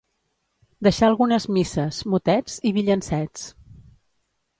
Deixà 0.85 1.03
algunes 1.07 1.45
misses, 1.57 1.99
motets 2.13 2.57
i 2.71 2.73
villancets. 2.79 3.45